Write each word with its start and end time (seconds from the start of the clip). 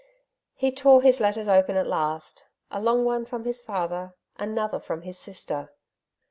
He 0.55 0.71
tore 0.71 1.03
his 1.03 1.19
letters 1.21 1.47
open 1.47 1.77
at 1.77 1.85
last. 1.85 2.43
A 2.71 2.81
long 2.81 3.05
one 3.05 3.23
from 3.23 3.43
his 3.45 3.61
father, 3.61 4.15
another 4.39 4.79
from 4.79 5.03
his 5.03 5.19
sister. 5.19 5.69